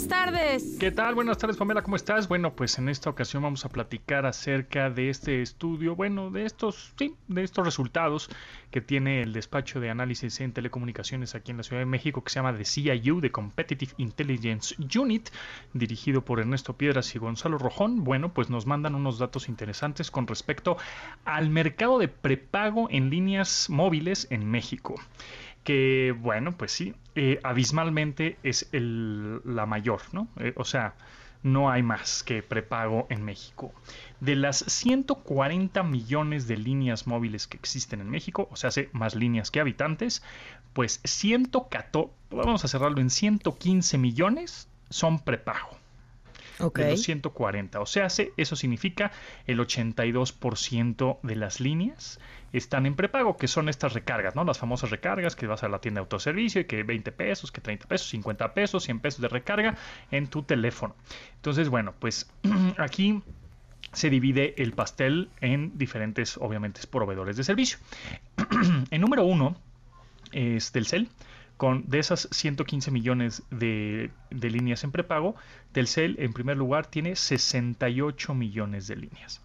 Buenas 0.00 0.32
tardes. 0.32 0.76
¿Qué 0.80 0.90
tal? 0.90 1.14
Buenas 1.14 1.36
tardes, 1.36 1.58
Pamela, 1.58 1.82
¿cómo 1.82 1.94
estás? 1.94 2.26
Bueno, 2.26 2.54
pues 2.54 2.78
en 2.78 2.88
esta 2.88 3.10
ocasión 3.10 3.42
vamos 3.42 3.66
a 3.66 3.68
platicar 3.68 4.24
acerca 4.24 4.88
de 4.88 5.10
este 5.10 5.42
estudio, 5.42 5.94
bueno, 5.94 6.30
de 6.30 6.46
estos, 6.46 6.94
sí, 6.98 7.14
de 7.28 7.42
estos 7.42 7.66
resultados 7.66 8.30
que 8.70 8.80
tiene 8.80 9.20
el 9.20 9.34
despacho 9.34 9.78
de 9.78 9.90
análisis 9.90 10.40
en 10.40 10.54
telecomunicaciones 10.54 11.34
aquí 11.34 11.50
en 11.50 11.58
la 11.58 11.64
Ciudad 11.64 11.82
de 11.82 11.86
México, 11.86 12.24
que 12.24 12.30
se 12.30 12.36
llama 12.36 12.56
The 12.56 12.64
CIU, 12.64 13.20
The 13.20 13.30
Competitive 13.30 13.92
Intelligence 13.98 14.74
Unit, 14.98 15.28
dirigido 15.74 16.24
por 16.24 16.40
Ernesto 16.40 16.72
Piedras 16.78 17.14
y 17.14 17.18
Gonzalo 17.18 17.58
Rojón. 17.58 18.02
Bueno, 18.02 18.32
pues 18.32 18.48
nos 18.48 18.64
mandan 18.64 18.94
unos 18.94 19.18
datos 19.18 19.50
interesantes 19.50 20.10
con 20.10 20.26
respecto 20.26 20.78
al 21.26 21.50
mercado 21.50 21.98
de 21.98 22.08
prepago 22.08 22.88
en 22.90 23.10
líneas 23.10 23.68
móviles 23.68 24.28
en 24.30 24.50
México 24.50 24.94
que 25.64 26.14
bueno, 26.18 26.52
pues 26.52 26.72
sí, 26.72 26.94
eh, 27.14 27.40
abismalmente 27.42 28.38
es 28.42 28.68
el, 28.72 29.40
la 29.44 29.66
mayor, 29.66 30.00
¿no? 30.12 30.28
Eh, 30.38 30.52
o 30.56 30.64
sea, 30.64 30.94
no 31.42 31.70
hay 31.70 31.82
más 31.82 32.22
que 32.22 32.42
prepago 32.42 33.06
en 33.10 33.24
México. 33.24 33.72
De 34.20 34.36
las 34.36 34.58
140 34.58 35.82
millones 35.82 36.46
de 36.46 36.56
líneas 36.56 37.06
móviles 37.06 37.46
que 37.46 37.56
existen 37.56 38.00
en 38.00 38.10
México, 38.10 38.48
o 38.50 38.56
sea, 38.56 38.68
hace 38.68 38.90
más 38.92 39.14
líneas 39.14 39.50
que 39.50 39.60
habitantes, 39.60 40.22
pues 40.72 41.00
114, 41.04 42.10
vamos 42.30 42.64
a 42.64 42.68
cerrarlo 42.68 43.00
en 43.00 43.10
115 43.10 43.98
millones 43.98 44.68
son 44.90 45.20
prepago. 45.20 45.79
Okay. 46.60 46.84
De 46.84 46.90
los 46.92 47.02
140. 47.02 47.80
O 47.80 47.86
sea, 47.86 48.08
eso 48.36 48.56
significa 48.56 49.12
el 49.46 49.58
82% 49.58 51.18
de 51.22 51.36
las 51.36 51.60
líneas 51.60 52.18
están 52.52 52.86
en 52.86 52.94
prepago, 52.94 53.36
que 53.36 53.48
son 53.48 53.68
estas 53.68 53.92
recargas, 53.92 54.34
¿no? 54.34 54.44
Las 54.44 54.58
famosas 54.58 54.90
recargas 54.90 55.36
que 55.36 55.46
vas 55.46 55.62
a 55.62 55.68
la 55.68 55.80
tienda 55.80 56.00
de 56.00 56.04
autoservicio 56.04 56.60
y 56.60 56.64
que 56.64 56.82
20 56.82 57.12
pesos, 57.12 57.52
que 57.52 57.60
30 57.60 57.86
pesos, 57.86 58.08
50 58.08 58.54
pesos, 58.54 58.84
100 58.84 59.00
pesos 59.00 59.20
de 59.20 59.28
recarga 59.28 59.76
en 60.10 60.26
tu 60.26 60.42
teléfono. 60.42 60.96
Entonces, 61.36 61.68
bueno, 61.68 61.94
pues 61.98 62.30
aquí 62.78 63.22
se 63.92 64.10
divide 64.10 64.54
el 64.58 64.72
pastel 64.72 65.30
en 65.40 65.76
diferentes, 65.78 66.36
obviamente, 66.38 66.80
proveedores 66.88 67.36
de 67.36 67.44
servicio. 67.44 67.78
en 68.90 69.00
número 69.00 69.24
uno 69.24 69.56
es 70.32 70.72
Telcel 70.72 71.08
con 71.60 71.84
de 71.90 71.98
esas 71.98 72.26
115 72.30 72.90
millones 72.90 73.42
de, 73.50 74.10
de, 74.30 74.48
líneas 74.48 74.82
en 74.82 74.92
prepago, 74.92 75.34
Telcel 75.72 76.16
en 76.18 76.32
primer 76.32 76.56
lugar 76.56 76.86
tiene 76.86 77.16
68 77.16 78.32
millones 78.32 78.86
de 78.86 78.96
líneas. 78.96 79.42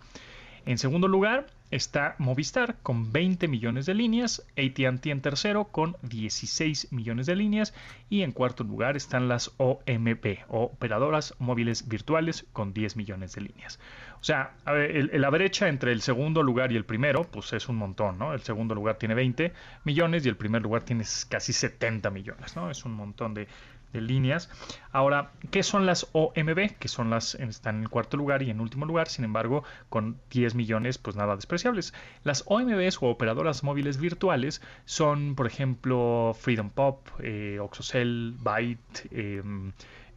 En 0.66 0.80
segundo 0.80 1.08
lugar 1.08 1.46
está 1.70 2.16
Movistar 2.18 2.78
con 2.82 3.12
20 3.12 3.48
millones 3.48 3.86
de 3.86 3.94
líneas, 3.94 4.44
ATT 4.58 5.06
en 5.06 5.22
tercero 5.22 5.66
con 5.66 5.96
16 6.02 6.92
millones 6.92 7.28
de 7.28 7.36
líneas 7.36 7.76
y 8.10 8.24
en 8.24 8.32
cuarto 8.32 8.64
lugar 8.64 8.98
están 8.98 9.28
las 9.28 9.52
OMP, 9.58 10.44
operadoras 10.48 11.36
móviles 11.38 11.88
virtuales 11.88 12.48
con 12.52 12.74
10 12.74 12.96
millones 12.96 13.36
de 13.36 13.42
líneas. 13.42 13.80
O 14.20 14.24
sea, 14.24 14.56
la 14.66 15.30
brecha 15.30 15.68
entre 15.68 15.92
el 15.92 16.02
segundo 16.02 16.42
lugar 16.42 16.72
y 16.72 16.78
el 16.78 16.86
primero, 16.86 17.26
pues 17.26 17.54
es 17.54 17.70
un 17.70 17.76
montón, 17.76 18.18
¿no? 18.18 18.34
El 18.34 18.42
segundo 18.42 18.74
lugar 18.74 18.98
tiene 18.98 19.14
20 19.14 19.54
millones 19.84 20.26
y 20.26 20.30
el 20.30 20.36
primer 20.36 20.64
lugar 20.64 20.82
tiene 20.82 21.04
casi 21.30 21.54
70 21.54 22.10
millones, 22.10 22.56
¿no? 22.56 22.72
Es 22.72 22.86
un 22.86 22.94
montón 22.94 23.36
de, 23.36 23.48
de 23.94 24.02
líneas. 24.02 24.50
Ahora, 24.92 25.32
¿qué 25.52 25.64
son 25.64 25.86
las 25.86 26.08
OMB? 26.12 26.78
Que 26.80 26.88
son 26.88 27.10
las 27.10 27.36
están 27.36 27.78
en 27.78 27.82
el 27.84 27.90
cuarto 27.90 28.18
lugar 28.18 28.44
y 28.44 28.50
en 28.50 28.60
último 28.60 28.86
lugar, 28.86 29.08
sin 29.08 29.26
embargo, 29.26 29.64
con 29.90 30.18
10 30.32 30.56
millones, 30.56 30.98
pues 30.98 31.16
nada 31.16 31.36
despreciables. 31.36 31.94
Las 32.24 32.44
OMBs 32.48 33.02
o 33.02 33.08
operadoras 33.08 33.64
móviles 33.64 33.98
virtuales 33.98 34.62
son, 34.86 35.36
por 35.36 35.48
ejemplo, 35.48 36.36
Freedom 36.40 36.70
Pop, 36.70 37.08
eh, 37.20 37.60
Oxocell, 37.62 38.36
Byte, 38.40 39.08
eh, 39.12 39.42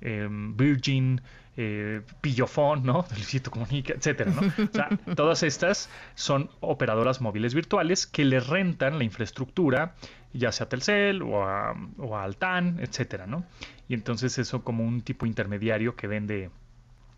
eh, 0.01 0.29
Virgin, 0.31 1.21
eh, 1.61 2.03
Pillofón, 2.21 2.85
¿no? 2.85 3.05
Luisito 3.17 3.51
Comunica, 3.51 3.93
etcétera. 3.93 4.31
O 4.31 4.73
sea, 4.73 4.89
todas 5.17 5.43
estas 5.43 5.91
son 6.15 6.51
operadoras 6.61 7.21
móviles 7.21 7.53
virtuales 7.53 8.07
que 8.07 8.25
le 8.25 8.39
rentan 8.39 8.99
la 8.99 9.03
infraestructura, 9.05 9.97
ya 10.33 10.53
sea 10.53 10.67
a 10.67 10.69
Telcel 10.69 11.23
o 11.23 11.45
a, 11.47 11.75
o 11.99 12.17
a 12.17 12.25
Altan, 12.25 12.79
etcétera, 12.81 13.27
¿no? 13.27 13.45
Y 13.89 13.95
entonces 13.95 14.39
eso 14.39 14.63
como 14.63 14.85
un 14.85 15.01
tipo 15.01 15.27
intermediario 15.27 15.97
que 15.97 16.07
vende 16.07 16.51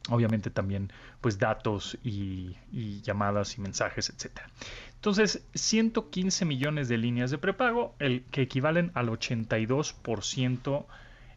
obviamente 0.09 0.51
también 0.51 0.93
pues 1.21 1.39
datos 1.39 1.99
y, 2.03 2.57
llamadas 3.03 3.59
y 3.59 3.61
mensajes, 3.61 4.11
etcétera. 4.11 4.49
Entonces, 4.95 5.45
115 5.55 6.45
millones 6.45 6.89
de 6.89 6.99
líneas 6.99 7.31
de 7.31 7.39
prepago, 7.39 7.95
el 7.99 8.25
que 8.31 8.43
equivalen 8.43 8.91
al 8.95 9.09
82% 9.09 10.87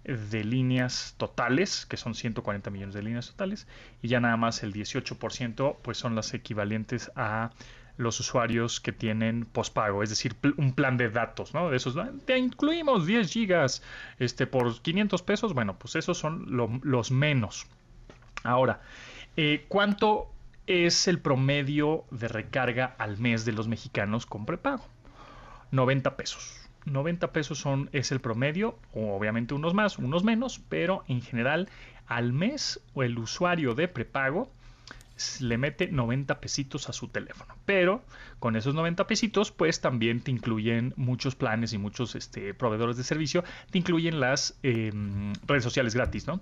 de 0.04 0.44
líneas 0.44 1.16
totales, 1.18 1.86
que 1.86 1.96
son 1.96 2.14
140 2.14 2.70
millones 2.72 2.94
de 2.94 3.04
líneas 3.04 3.28
totales, 3.28 3.68
y 4.02 4.10
ya 4.10 4.20
nada 4.20 4.36
más 4.36 4.64
el 4.64 4.74
18% 4.74 5.78
pues 5.82 5.98
son 5.98 6.16
las 6.16 6.34
equivalentes 6.34 7.12
a 7.16 7.52
los 7.98 8.20
usuarios 8.20 8.80
que 8.80 8.92
tienen 8.92 9.46
pospago, 9.46 10.04
es 10.04 10.10
decir, 10.10 10.36
un 10.58 10.74
plan 10.74 10.98
de 10.98 11.10
datos, 11.10 11.54
¿no? 11.54 11.70
De 11.70 11.78
esos, 11.78 11.96
te 12.26 12.38
incluimos 12.38 13.06
10 13.06 13.32
gigas 13.32 13.84
este, 14.20 14.48
por 14.48 14.82
500 14.82 15.22
pesos, 15.22 15.54
bueno, 15.54 15.78
pues 15.78 15.96
esos 15.96 16.18
son 16.18 16.46
lo, 16.56 16.70
los 16.82 17.12
menos. 17.12 17.68
Ahora, 18.44 18.82
eh, 19.38 19.66
¿cuánto 19.68 20.30
es 20.66 21.08
el 21.08 21.20
promedio 21.20 22.06
de 22.10 22.28
recarga 22.28 22.96
al 22.98 23.18
mes 23.18 23.46
de 23.46 23.52
los 23.52 23.68
mexicanos 23.68 24.26
con 24.26 24.46
prepago? 24.46 24.86
90 25.72 26.18
pesos. 26.18 26.60
90 26.86 27.32
pesos 27.32 27.60
son, 27.60 27.90
es 27.94 28.12
el 28.12 28.20
promedio, 28.20 28.78
obviamente 28.94 29.54
unos 29.54 29.74
más, 29.74 29.98
unos 29.98 30.24
menos, 30.24 30.60
pero 30.68 31.04
en 31.08 31.22
general 31.22 31.70
al 32.08 32.34
mes 32.34 32.82
el 32.96 33.18
usuario 33.18 33.74
de 33.74 33.88
prepago 33.88 34.52
le 35.40 35.58
mete 35.58 35.88
90 35.88 36.40
pesitos 36.40 36.90
a 36.90 36.94
su 36.94 37.08
teléfono. 37.08 37.56
Pero 37.66 38.04
con 38.40 38.56
esos 38.56 38.74
90 38.76 39.08
pesitos, 39.08 39.52
pues 39.52 39.80
también 39.80 40.22
te 40.22 40.32
incluyen 40.32 40.94
muchos 40.98 41.36
planes 41.36 41.74
y 41.74 41.78
muchos 41.78 42.16
este, 42.16 42.54
proveedores 42.54 42.98
de 42.98 43.04
servicio, 43.04 43.44
te 43.72 43.78
incluyen 43.78 44.20
las 44.20 44.58
eh, 44.64 44.92
redes 45.46 45.64
sociales 45.64 45.94
gratis, 45.96 46.28
¿no? 46.28 46.42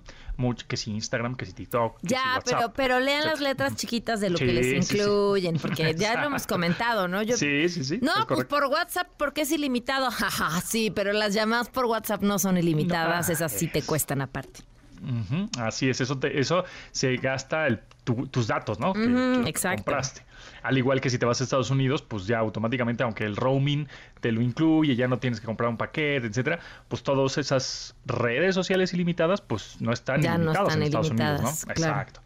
Que 0.66 0.76
si 0.76 0.90
Instagram, 0.90 1.36
que 1.36 1.46
si 1.46 1.52
TikTok. 1.52 2.00
Que 2.00 2.08
ya, 2.08 2.22
si 2.22 2.28
WhatsApp, 2.28 2.72
pero, 2.74 2.96
pero 2.96 3.00
lean 3.00 3.24
las 3.24 3.40
letras 3.40 3.76
chiquitas 3.76 4.20
de 4.20 4.30
lo 4.30 4.38
sí, 4.38 4.46
que 4.46 4.52
les 4.52 4.90
incluyen, 4.90 5.56
sí, 5.56 5.62
porque 5.62 5.94
ya 5.94 6.20
lo 6.20 6.26
hemos 6.26 6.46
comentado, 6.48 7.08
¿no? 7.08 7.22
Yo, 7.22 7.36
sí, 7.36 7.68
sí, 7.68 7.84
sí. 7.84 7.98
No, 8.02 8.12
pues 8.26 8.44
por 8.46 8.64
WhatsApp, 8.64 9.08
porque 9.16 9.42
es 9.42 9.52
ilimitado. 9.52 10.08
Sí, 10.64 10.90
pero 10.90 11.12
las 11.12 11.34
llamadas 11.34 11.68
por 11.68 11.86
WhatsApp 11.86 12.22
no 12.22 12.38
son 12.38 12.56
ilimitadas, 12.56 13.28
no, 13.28 13.34
esas 13.34 13.52
sí 13.52 13.68
te 13.68 13.82
cuestan 13.82 14.22
aparte. 14.22 14.60
Uh 15.02 15.34
-huh, 15.34 15.60
así 15.60 15.88
es, 15.90 16.00
eso, 16.00 16.18
te, 16.18 16.38
eso 16.38 16.64
se 16.92 17.16
gasta 17.16 17.66
el, 17.66 17.80
tu, 18.04 18.26
tus 18.28 18.46
datos, 18.46 18.78
¿no? 18.78 18.92
Uh 18.92 18.94
-huh, 18.94 19.44
que, 19.44 19.52
que 19.52 19.76
compraste. 19.76 20.22
Al 20.62 20.78
igual 20.78 21.00
que 21.00 21.10
si 21.10 21.18
te 21.18 21.26
vas 21.26 21.40
a 21.40 21.44
Estados 21.44 21.70
Unidos, 21.70 22.02
pues 22.02 22.26
ya 22.26 22.38
automáticamente, 22.38 23.02
aunque 23.02 23.24
el 23.24 23.36
roaming 23.36 23.88
te 24.20 24.30
lo 24.30 24.40
incluye, 24.40 24.94
ya 24.94 25.08
no 25.08 25.18
tienes 25.18 25.40
que 25.40 25.46
comprar 25.46 25.68
un 25.68 25.76
paquete, 25.76 26.26
etcétera, 26.26 26.60
pues 26.88 27.02
todas 27.02 27.36
esas 27.38 27.96
redes 28.06 28.54
sociales 28.54 28.94
ilimitadas, 28.94 29.40
pues 29.40 29.76
no 29.80 29.92
están 29.92 30.22
ya 30.22 30.34
ilimitadas 30.34 30.56
no 30.56 30.62
están 30.62 30.78
en 30.78 30.86
Estados 30.86 31.06
ilimitadas, 31.08 31.40
Unidos, 31.40 31.66
¿no? 31.66 31.74
Claro. 31.74 31.92
Exacto. 31.92 32.20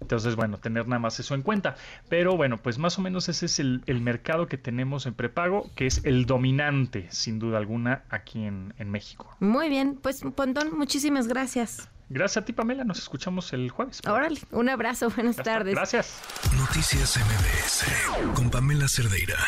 Entonces, 0.00 0.34
bueno, 0.34 0.58
tener 0.58 0.88
nada 0.88 0.98
más 0.98 1.20
eso 1.20 1.34
en 1.34 1.42
cuenta. 1.42 1.76
Pero 2.08 2.36
bueno, 2.36 2.56
pues 2.56 2.76
más 2.76 2.98
o 2.98 3.02
menos 3.02 3.28
ese 3.28 3.46
es 3.46 3.60
el, 3.60 3.82
el 3.86 4.00
mercado 4.00 4.48
que 4.48 4.58
tenemos 4.58 5.06
en 5.06 5.14
prepago, 5.14 5.70
que 5.76 5.86
es 5.86 6.04
el 6.04 6.26
dominante, 6.26 7.06
sin 7.10 7.38
duda 7.38 7.58
alguna, 7.58 8.02
aquí 8.10 8.44
en, 8.44 8.74
en 8.78 8.90
México. 8.90 9.36
Muy 9.38 9.68
bien, 9.68 9.96
pues 10.02 10.22
Pontón, 10.34 10.76
muchísimas 10.76 11.28
gracias. 11.28 11.88
Gracias 12.12 12.42
a 12.42 12.44
ti, 12.44 12.52
Pamela. 12.52 12.84
Nos 12.84 12.98
escuchamos 12.98 13.52
el 13.54 13.70
jueves. 13.70 14.00
Órale, 14.06 14.40
un 14.50 14.68
abrazo. 14.68 15.10
Buenas 15.10 15.36
tardes. 15.36 15.74
Gracias. 15.74 16.20
Noticias 16.58 17.16
MBS 17.16 18.34
con 18.34 18.50
Pamela 18.50 18.86
Cerdeira. 18.86 19.38